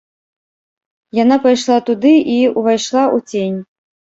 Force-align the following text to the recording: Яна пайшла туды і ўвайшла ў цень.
Яна 1.17 1.37
пайшла 1.45 1.77
туды 1.91 2.15
і 2.37 2.41
ўвайшла 2.59 3.03
ў 3.15 3.29
цень. 3.29 3.57